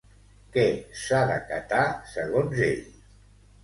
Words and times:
Què 0.55 0.63
s'ha 1.03 1.21
d'acatar, 1.33 1.87
segons 2.17 2.67
ell? 2.73 2.85